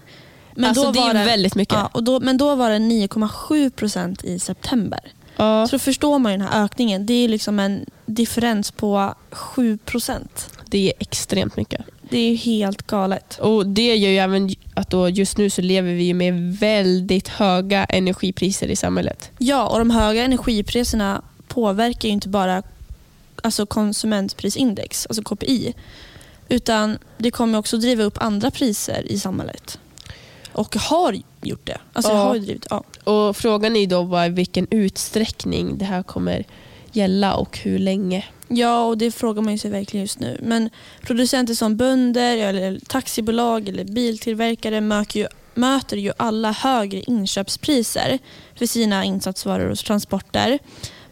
Men 0.56 0.66
alltså, 0.66 0.84
då 0.84 0.92
det 0.92 1.00
var 1.00 1.10
är 1.10 1.14
det- 1.14 1.26
väldigt 1.26 1.56
mycket. 1.56 1.76
Ja, 1.76 1.90
och 1.94 2.04
då, 2.04 2.20
men 2.20 2.38
då 2.38 2.56
var 2.56 2.70
det 2.70 2.80
9,7 2.80 3.70
procent 3.70 4.24
i 4.24 4.40
september. 4.40 5.00
Ja, 5.38 5.68
Så 5.68 5.76
då 5.76 5.80
förstår 5.80 6.20
man 6.20 6.32
ju 6.32 6.38
den 6.38 6.48
här 6.48 6.64
ökningen. 6.64 7.06
Det 7.06 7.14
är 7.14 7.28
liksom 7.28 7.60
en 7.60 7.86
differens 8.06 8.72
på 8.72 9.16
7 9.32 9.78
procent. 9.78 10.50
det 10.66 10.88
är 10.88 10.94
extremt 11.00 11.58
mycket. 11.58 11.82
Det 12.10 12.18
är 12.18 12.30
ju 12.30 12.36
helt 12.36 12.88
galet. 12.88 13.40
Och 13.40 13.68
Det 13.68 13.96
gör 13.96 14.10
ju 14.10 14.18
även 14.18 14.50
att 14.74 14.90
då 14.90 15.10
just 15.10 15.38
nu 15.38 15.50
så 15.50 15.62
lever 15.62 15.94
vi 15.94 16.14
med 16.14 16.58
väldigt 16.58 17.28
höga 17.28 17.86
energipriser 17.86 18.68
i 18.68 18.76
samhället. 18.76 19.32
Ja, 19.38 19.68
och 19.68 19.80
de 19.80 19.90
höga 19.90 20.24
energipriserna 20.24 21.22
påverkar 21.48 22.10
ju 22.10 22.14
inte 22.14 22.30
bara 22.30 22.64
alltså 23.44 23.66
konsumentprisindex, 23.66 25.06
alltså 25.06 25.24
KPI, 25.24 25.74
utan 26.50 26.98
det 27.18 27.32
kommer 27.32 27.58
också 27.60 27.78
driva 27.78 28.04
upp 28.04 28.18
andra 28.22 28.52
priser 28.52 29.12
i 29.12 29.20
samhället. 29.20 29.80
Och 30.52 30.76
har 30.76 31.18
gjort 31.42 31.66
det. 31.68 31.78
Alltså 31.94 32.12
Ja. 32.12 32.18
har 32.18 32.36
ju 32.36 32.42
drivit, 32.42 32.68
ja. 32.70 32.84
Och 33.04 33.38
Frågan 33.38 33.76
är 33.76 33.88
då 33.88 34.04
bara 34.04 34.26
i 34.26 34.30
vilken 34.30 34.68
utsträckning 34.72 35.78
det 35.78 35.86
här 35.86 36.04
kommer 36.04 36.44
gälla 36.92 37.36
och 37.36 37.58
hur 37.58 37.80
länge 37.80 38.26
ja, 38.48 38.86
och 38.86 38.98
det 38.98 39.12
frågar 39.12 39.42
man 39.42 39.54
ju 39.54 39.58
sig 39.58 39.72
verkligen 39.72 40.04
just 40.04 40.20
nu. 40.20 40.38
Men 40.42 40.70
producenter 41.02 41.54
som 41.54 41.78
bönder, 41.78 42.38
eller 42.38 42.80
taxibolag 42.88 43.70
eller 43.70 43.84
biltillverkare 43.84 44.82
möter 44.82 45.20
ju, 45.20 45.28
möter 45.54 45.98
ju 45.98 46.12
alla 46.18 46.52
högre 46.52 47.00
inköpspriser 47.00 48.20
för 48.56 48.66
sina 48.66 49.04
insatsvaror 49.04 49.70
och 49.70 49.78
transporter. 49.78 50.60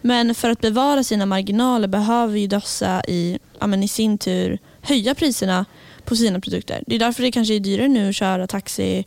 Men 0.01 0.35
för 0.35 0.49
att 0.49 0.61
bevara 0.61 1.03
sina 1.03 1.25
marginaler 1.25 1.87
behöver 1.87 2.37
ju 2.37 2.47
dessa 2.47 3.03
i, 3.07 3.39
ja, 3.59 3.67
men 3.67 3.83
i 3.83 3.87
sin 3.87 4.17
tur 4.17 4.59
höja 4.81 5.15
priserna 5.15 5.65
på 6.05 6.15
sina 6.15 6.39
produkter. 6.39 6.83
Det 6.87 6.95
är 6.95 6.99
därför 6.99 7.23
det 7.23 7.31
kanske 7.31 7.55
är 7.55 7.59
dyrare 7.59 7.87
nu 7.87 8.09
att 8.09 8.15
köra 8.15 8.47
taxi, 8.47 9.05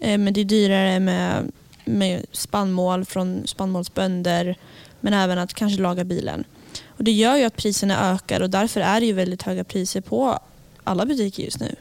eh, 0.00 0.18
men 0.18 0.32
det 0.32 0.40
är 0.40 0.44
dyrare 0.44 1.00
med, 1.00 1.52
med 1.84 2.26
spannmål 2.32 3.04
från 3.04 3.46
spannmålsbönder, 3.46 4.56
men 5.00 5.14
även 5.14 5.38
att 5.38 5.54
kanske 5.54 5.82
laga 5.82 6.04
bilen. 6.04 6.44
Och 6.86 7.04
Det 7.04 7.12
gör 7.12 7.36
ju 7.36 7.44
att 7.44 7.56
priserna 7.56 8.12
ökar 8.14 8.40
och 8.40 8.50
därför 8.50 8.80
är 8.80 9.00
det 9.00 9.06
ju 9.06 9.12
väldigt 9.12 9.42
höga 9.42 9.64
priser 9.64 10.00
på 10.00 10.38
alla 10.84 11.06
butiker 11.06 11.42
just 11.42 11.60
nu. 11.60 11.74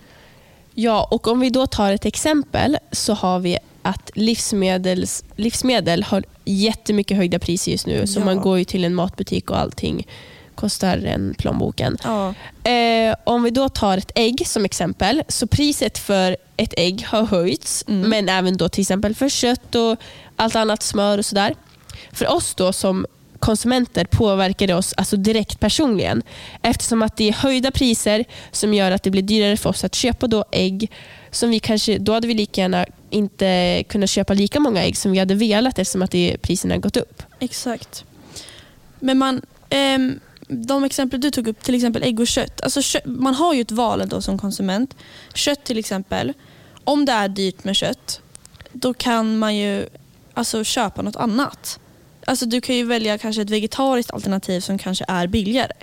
Ja, 0.73 1.07
och 1.11 1.27
om 1.27 1.39
vi 1.39 1.49
då 1.49 1.67
tar 1.67 1.93
ett 1.93 2.05
exempel 2.05 2.77
så 2.91 3.13
har 3.13 3.39
vi 3.39 3.57
att 3.81 4.11
livsmedels, 4.15 5.23
livsmedel 5.35 6.03
har 6.03 6.23
jättemycket 6.45 7.17
höjda 7.17 7.39
priser 7.39 7.71
just 7.71 7.87
nu. 7.87 8.07
Så 8.07 8.19
Ja. 8.19 8.25
man 8.25 8.41
går 8.41 8.57
ju 8.59 8.63
till 8.65 8.83
en 8.85 8.95
matbutik 8.95 9.49
och 9.51 9.59
allting 9.59 10.07
kostar 10.55 10.97
en 10.97 11.35
plånboken. 11.37 11.97
Ja. 12.03 12.33
Eh, 12.71 13.15
om 13.23 13.43
vi 13.43 13.49
då 13.49 13.69
tar 13.69 13.97
ett 13.97 14.11
ägg 14.15 14.47
som 14.47 14.65
exempel, 14.65 15.23
så 15.27 15.47
priset 15.47 15.97
för 15.97 16.37
ett 16.57 16.73
ägg 16.77 17.05
har 17.07 17.23
höjts, 17.25 17.85
Mm. 17.87 18.09
men 18.09 18.29
även 18.29 18.57
då 18.57 18.69
till 18.69 18.81
exempel 18.81 19.15
för 19.15 19.29
kött 19.29 19.75
och 19.75 19.97
allt 20.35 20.55
annat 20.55 20.83
smör 20.83 21.17
och 21.17 21.25
sådär. 21.25 21.55
För 22.11 22.31
oss 22.31 22.55
då 22.55 22.73
som 22.73 23.05
konsumenter 23.39 24.05
påverkar 24.05 24.67
det 24.67 24.73
oss 24.73 24.93
alltså 24.97 25.17
direkt 25.17 25.59
personligen 25.59 26.23
eftersom 26.61 27.01
att 27.01 27.17
det 27.17 27.29
är 27.29 27.33
höjda 27.33 27.71
priser 27.71 28.25
som 28.51 28.73
gör 28.73 28.91
att 28.91 29.03
det 29.03 29.11
blir 29.11 29.21
dyrare 29.21 29.57
för 29.57 29.69
oss 29.69 29.83
att 29.83 29.95
köpa 29.95 30.27
då 30.27 30.45
ägg 30.51 30.91
som 31.31 31.49
vi 31.49 31.59
kanske, 31.59 31.97
då 31.97 32.13
hade 32.13 32.27
vi 32.27 32.33
lika 32.33 32.61
gärna 32.61 32.85
inte 33.09 33.83
kunnat 33.89 34.09
köpa 34.09 34.33
lika 34.33 34.59
många 34.59 34.83
ägg 34.83 34.97
som 34.97 35.11
vi 35.11 35.19
hade 35.19 35.35
velat 35.35 35.79
eftersom 35.79 36.01
att 36.01 36.11
det, 36.11 36.37
priserna 36.41 36.73
har 36.73 36.79
gått 36.81 36.97
upp. 36.97 37.23
Exakt. 37.39 38.03
Men 38.99 39.17
man, 39.17 39.41
ehm, 39.69 40.19
de 40.47 40.83
exempel 40.83 41.21
du 41.21 41.31
tog 41.31 41.47
upp, 41.47 41.63
till 41.63 41.75
exempel 41.75 42.03
ägg 42.03 42.19
och 42.19 42.27
kött. 42.27 42.61
Alltså 42.61 42.81
kö- 42.81 43.05
man 43.05 43.35
har 43.35 43.53
ju 43.53 43.61
ett 43.61 43.71
val 43.71 44.01
ändå 44.01 44.21
som 44.21 44.37
konsument. 44.37 44.95
Kött 45.33 45.63
till 45.63 45.77
exempel. 45.77 46.33
Om 46.83 47.05
det 47.05 47.11
är 47.11 47.27
dyrt 47.27 47.63
med 47.63 47.75
kött, 47.75 48.21
då 48.71 48.93
kan 48.93 49.37
man 49.37 49.55
ju 49.55 49.85
alltså, 50.33 50.63
köpa 50.63 51.01
något 51.01 51.15
annat. 51.15 51.79
Alltså, 52.29 52.45
du 52.45 52.61
kan 52.61 52.75
ju 52.75 52.83
välja 52.83 53.17
kanske 53.17 53.41
ett 53.41 53.49
vegetariskt 53.49 54.11
alternativ 54.11 54.59
som 54.59 54.77
kanske 54.77 55.05
är 55.07 55.27
billigare. 55.27 55.73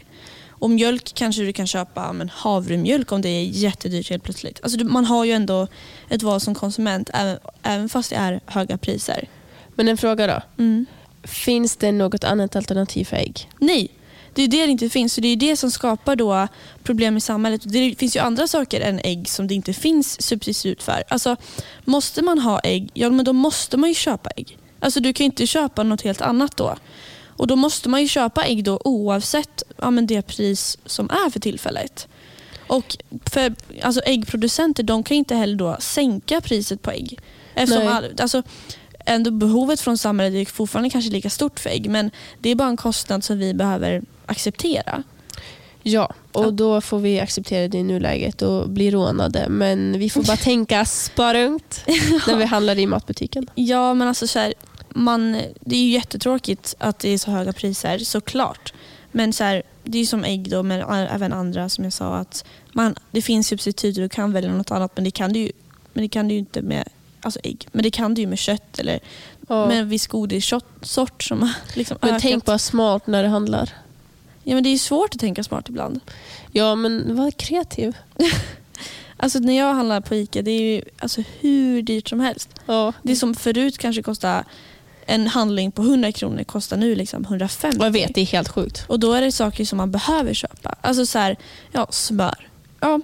Och 0.49 0.71
mjölk 0.71 1.15
kanske 1.15 1.43
du 1.43 1.53
kan 1.53 1.67
köpa 1.67 2.12
men 2.12 2.29
havremjölk 2.29 3.12
om 3.12 3.23
det 3.23 3.29
är 3.29 3.43
jättedyrt 3.43 4.11
helt 4.11 4.23
plötsligt. 4.23 4.61
Alltså, 4.62 4.85
man 4.85 5.05
har 5.05 5.25
ju 5.25 5.33
ändå 5.33 5.69
ett 6.09 6.23
val 6.23 6.41
som 6.41 6.55
konsument 6.55 7.11
även, 7.15 7.38
även 7.62 7.88
fast 7.88 8.11
det 8.11 8.17
är 8.17 8.41
höga 8.47 8.79
priser. 8.79 9.29
Men 9.75 9.88
en 9.88 9.97
fråga 9.97 10.26
då. 10.26 10.62
Mm. 10.62 10.87
Finns 11.23 11.76
det 11.76 11.93
något 11.93 12.25
annat 12.25 12.57
alternativ 12.57 13.05
för 13.05 13.17
ägg? 13.17 13.50
Nej, 13.59 13.91
det 14.35 14.43
är 14.43 14.49
det 14.49 14.67
det 14.67 14.73
inte 14.73 14.88
finns. 14.88 15.15
Så 15.15 15.21
det 15.21 15.29
är 15.29 15.37
det 15.37 15.57
som 15.57 15.71
skapar 15.71 16.17
då 16.17 16.49
problem 16.83 17.17
i 17.17 17.21
samhället. 17.21 17.61
Det 17.65 17.95
finns 17.99 18.17
ju 18.17 18.21
andra 18.21 18.49
saker 18.49 18.81
än 18.81 19.00
ägg 19.05 19.29
som 19.29 19.47
det 19.47 19.55
inte 19.55 19.73
finns 19.73 20.23
substitut 20.23 20.83
för. 20.83 21.03
Alltså, 21.09 21.37
måste 21.85 22.23
man 22.23 22.38
ha 22.38 22.61
ägg, 22.61 22.91
ja 22.95 23.11
men 23.11 23.25
då 23.25 23.33
måste 23.33 23.76
man 23.76 23.88
ju 23.88 23.95
köpa 23.95 24.31
ägg. 24.37 24.59
Alltså, 24.87 25.00
du 25.00 25.12
kan 25.12 25.25
inte 25.25 25.47
köpa 25.47 25.83
något 25.83 26.02
helt 26.02 26.21
annat 26.21 26.57
då. 26.57 26.76
Och 27.26 27.47
Då 27.47 27.57
måste 27.57 27.88
man 27.88 28.02
ju 28.02 28.09
köpa 28.09 28.45
ägg 28.45 28.64
då 28.64 28.81
oavsett 28.85 29.62
ja, 29.76 29.90
men 29.90 30.07
det 30.07 30.23
pris 30.23 30.78
som 30.87 31.11
är 31.11 31.31
för 31.31 31.40
tillfället. 31.40 32.09
Och 32.66 32.97
för 33.25 33.55
alltså 33.83 34.00
Äggproducenter 34.00 34.83
de 34.83 35.02
kan 35.02 35.16
inte 35.16 35.35
heller 35.35 35.57
då 35.57 35.76
sänka 35.81 36.40
priset 36.40 36.83
på 36.83 36.90
ägg. 36.90 37.19
Eftersom 37.55 37.85
Nej. 37.85 37.93
all, 37.93 38.14
alltså, 38.19 38.43
ändå 39.07 39.31
behovet 39.31 39.81
från 39.81 39.99
samhället 39.99 40.49
är 40.49 40.52
fortfarande 40.52 40.90
kanske 40.90 41.11
lika 41.11 41.31
stort 41.31 41.61
för 41.61 41.71
ägg 41.71 41.90
men 41.90 42.11
det 42.38 42.50
är 42.50 42.55
bara 42.55 42.69
en 42.69 42.76
kostnad 42.76 43.25
som 43.25 43.38
vi 43.38 43.55
behöver 43.55 44.02
acceptera. 44.26 45.02
Ja, 45.83 46.14
och 46.33 46.55
då 46.55 46.81
får 46.81 46.99
vi 46.99 47.21
acceptera 47.21 47.69
det 47.69 47.78
i 47.78 47.83
nuläget 47.83 48.43
och 48.43 48.69
bli 48.69 48.90
rånade. 48.90 49.47
Men 49.49 49.99
vi 49.99 50.11
får 50.11 50.23
bara 50.23 50.37
tänka 50.37 50.85
sparungt 50.85 51.85
när 52.26 52.37
vi 52.37 52.45
handlar 52.45 52.78
i 52.78 52.87
matbutiken. 52.87 53.47
Ja 53.55 53.95
men 53.95 54.09
alltså 54.09 54.26
så 54.26 54.38
här, 54.38 54.55
man, 54.97 55.33
det 55.61 55.76
är 55.76 55.81
ju 55.81 55.91
jättetråkigt 55.91 56.75
att 56.79 56.99
det 56.99 57.09
är 57.09 57.19
så 57.19 57.31
höga 57.31 57.53
priser 57.53 57.99
såklart. 57.99 58.73
Men 59.12 59.33
så 59.33 59.45
här, 59.45 59.62
det 59.85 59.99
är 59.99 60.00
ju 60.00 60.07
som 60.07 60.25
ägg 60.25 60.50
då 60.50 60.62
men 60.62 60.81
även 60.91 61.33
andra 61.33 61.69
som 61.69 61.85
jag 61.85 61.93
sa 61.93 62.17
att 62.17 62.45
man, 62.73 62.95
det 63.11 63.23
finns 63.23 63.47
substitut 63.49 63.97
och 63.97 64.03
du 64.03 64.09
kan 64.09 64.33
välja 64.33 64.53
något 64.53 64.71
annat 64.71 64.93
men 64.95 65.05
det 65.05 65.11
kan 65.11 65.33
du 65.33 65.38
ju, 65.38 65.53
men 65.93 66.03
det 66.03 66.09
kan 66.09 66.29
du 66.29 66.35
inte 66.35 66.62
med 66.62 66.88
alltså 67.21 67.41
ägg. 67.45 67.69
Men 67.73 67.83
det 67.83 67.91
kan 67.91 68.15
du 68.15 68.21
ju 68.21 68.26
med 68.26 68.38
kött 68.38 68.79
eller 68.79 69.00
Ja. 69.49 69.67
med 69.67 69.79
en 69.79 69.88
viss 69.88 70.07
godissort 70.07 71.23
som 71.23 71.43
har 71.43 71.50
liksom 71.75 71.99
Men 72.00 72.11
ökat. 72.11 72.23
tänk 72.23 72.45
bara 72.45 72.59
smart 72.59 73.07
när 73.07 73.23
det 73.23 73.29
handlar. 73.29 73.71
Ja 74.43 74.55
men 74.55 74.62
det 74.62 74.69
är 74.69 74.71
ju 74.73 74.79
svårt 74.79 75.15
att 75.15 75.21
tänka 75.21 75.45
smart 75.45 75.69
ibland. 75.69 76.00
Ja, 76.53 76.75
men 76.75 77.17
var 77.17 77.31
kreativ. 77.31 77.97
Alltså 79.19 79.38
när 79.38 79.57
jag 79.59 79.75
handlar 79.75 80.00
på 80.00 80.15
ICA 80.15 80.43
det 80.43 80.50
är 80.50 80.61
ju 80.61 80.83
alltså, 80.99 81.23
hur 81.41 81.83
dyrt 81.83 82.09
som 82.09 82.21
helst. 82.21 82.49
Ja. 82.67 82.93
Det 83.03 83.17
som 83.17 83.35
förut 83.35 83.79
kanske 83.79 84.03
kostade 84.03 84.45
en 85.06 85.26
handling 85.26 85.72
på 85.72 85.82
100 85.82 86.12
kronor 86.12 86.44
kostar 86.44 86.76
nu 86.76 86.94
liksom 86.94 87.25
150. 87.25 87.78
Jag 87.80 87.90
vet, 87.90 88.14
det 88.14 88.20
är 88.20 88.25
helt 88.26 88.48
sjukt. 88.48 88.84
Och 88.88 89.00
då 89.00 89.12
är 89.12 89.22
det 89.22 89.32
saker 89.32 89.64
som 89.64 89.76
man 89.76 89.90
behöver 89.90 90.34
köpa. 90.34 90.75
Alltså 90.80 91.06
så 91.06 91.18
här, 91.18 91.36
ja, 91.72 91.86
smör. 91.90 92.48
Ja, 92.80 93.00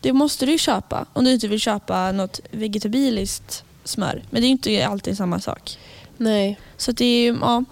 det 0.00 0.12
måste 0.12 0.46
du 0.46 0.58
köpa 0.58 1.06
om 1.12 1.24
du 1.24 1.32
inte 1.32 1.48
vill 1.48 1.60
köpa 1.60 2.12
något 2.12 2.40
vegetabiliskt 2.50 3.64
smör. 3.84 4.22
Men 4.30 4.42
det 4.42 4.46
är 4.48 4.50
inte 4.50 4.86
alltid 4.86 5.16
samma 5.16 5.40
sak. 5.40 5.78
Nej. 6.16 6.58
Så 6.76 6.92
det 6.92 7.04
är, 7.28 7.32
ja, 7.40 7.64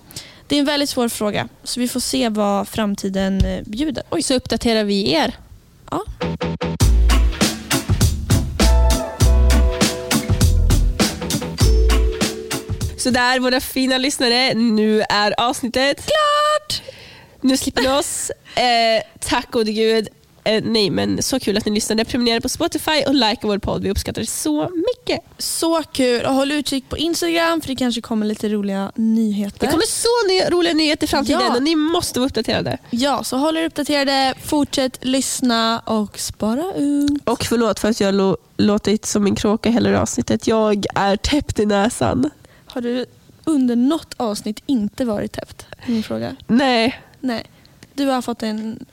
det 0.49 0.57
är 0.57 0.61
en 0.61 0.67
väldigt 0.67 0.91
svår 0.91 1.09
fråga. 1.09 1.49
Så 1.63 1.81
vi 1.81 1.89
får 1.89 2.01
se 2.01 2.29
vad 2.29 2.69
framtiden 2.69 3.45
eh, 3.45 3.63
bjuder. 3.67 4.03
Oj, 4.11 4.23
Så 4.23 4.35
uppdaterar 4.35 4.85
vi 4.85 5.13
er. 5.13 5.37
ja. 5.91 6.05
Så 13.05 13.11
där 13.11 13.41
våra 13.41 13.61
fina 13.61 13.99
lyssnare, 13.99 14.55
nu 14.55 15.03
är 15.09 15.35
avsnittet 15.41 15.97
klart! 16.07 16.83
Nu 17.41 17.57
slipper 17.57 17.83
ni 17.83 17.89
oss. 17.89 18.31
Eh, 18.57 19.03
tack 19.21 19.51
gode 19.51 19.73
gud. 19.73 20.09
Eh, 20.45 20.63
nej 20.65 20.91
men 20.91 21.23
så 21.23 21.41
kul 21.41 21.57
att 21.57 21.65
ni 21.67 21.73
lyssnade. 21.73 22.05
Prenumerera 22.05 22.41
på 22.41 22.49
Spotify 22.49 23.03
och 23.07 23.15
likea 23.15 23.39
vår 23.43 23.59
podd. 23.59 23.83
Vi 23.83 23.91
uppskattar 23.91 24.21
det 24.21 24.27
så 24.31 24.71
mycket. 24.71 25.21
Så 25.39 25.83
kul. 25.83 26.25
Och 26.27 26.35
håll 26.35 26.53
utkik 26.53 26.89
på 26.89 26.99
Instagram 26.99 27.61
för 27.61 27.69
det 27.69 27.77
kanske 27.77 28.01
kommer 28.01 28.27
lite 28.27 28.49
roliga 28.49 28.93
nyheter. 28.95 29.59
Det 29.61 29.67
kommer 29.67 29.87
så 29.87 30.09
ny, 30.29 30.57
roliga 30.59 30.73
nyheter 30.75 31.05
i 31.05 31.09
framtiden 31.09 31.41
Ja. 31.49 31.57
och 31.57 31.63
ni 31.63 31.75
måste 31.77 32.19
vara 32.21 32.27
uppdaterade. 32.27 32.79
Ja, 32.91 33.25
så 33.25 33.37
håll 33.37 33.57
er 33.57 33.65
uppdaterade. 33.67 34.35
Fortsätt 34.45 34.99
lyssna 35.05 35.79
och 35.87 36.19
spara 36.19 36.73
ungt. 36.77 37.29
Och 37.29 37.45
förlåt 37.45 37.81
för 37.81 37.89
att 37.91 38.01
jag 38.01 38.15
lo- 38.15 38.37
låtit 38.57 39.07
som 39.07 39.27
en 39.27 39.37
kråka 39.37 39.71
hela 39.71 40.01
avsnittet. 40.01 40.47
Jag 40.47 40.85
är 40.95 41.17
täppt 41.17 41.59
i 41.59 41.67
näsan. 41.67 42.31
Har 42.75 42.81
du 42.81 43.07
under 43.45 43.77
något 43.77 44.15
avsnitt 44.17 44.63
inte 44.67 45.05
varit 45.05 45.33
täppt? 45.33 45.67
Min 45.87 46.03
fråga. 46.03 46.37
Nej, 46.47 47.01
Nej. 47.21 47.45
Du 47.95 48.07
har 48.07 48.23
fått 48.23 48.43
en 48.43 48.87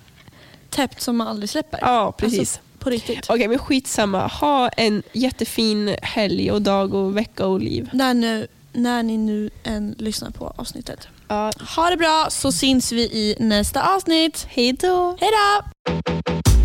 täppt 0.69 1.01
som 1.01 1.17
man 1.17 1.27
aldrig 1.27 1.49
släpper. 1.49 1.79
ja 1.81 2.11
precis. 2.17 2.39
Alltså, 2.39 2.59
på 2.79 2.89
riktigt. 2.89 3.29
Okej 3.29 3.47
men 3.47 3.59
skitsamma. 3.59 4.27
Ha 4.27 4.69
en 4.69 5.03
jättefin 5.13 5.95
helg 6.01 6.51
och 6.51 6.61
dag 6.61 6.93
och 6.93 7.17
vecka 7.17 7.45
och 7.47 7.59
liv. 7.59 7.89
När, 7.93 8.13
nu, 8.13 8.47
när 8.73 9.03
ni 9.03 9.17
nu 9.17 9.49
än 9.63 9.95
lyssnar 9.97 10.29
på 10.29 10.53
avsnittet. 10.55 11.07
Ja, 11.27 11.51
Ha 11.75 11.89
det 11.89 11.97
bra 11.97 12.27
så 12.29 12.51
syns 12.51 12.91
vi 12.91 13.01
i 13.01 13.35
nästa 13.39 13.95
avsnitt. 13.95 14.47
hej 14.49 14.73
då! 14.73 15.17
Hej 15.19 15.29
då! 15.31 16.60